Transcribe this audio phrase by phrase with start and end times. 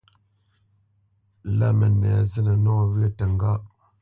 [1.57, 3.51] Lâ mənɛ zínə nɔwyə̂ təŋgá.